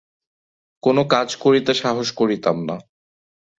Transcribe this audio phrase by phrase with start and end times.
[0.83, 2.77] কোনো কাজ করিতে সাহস করিতাম না।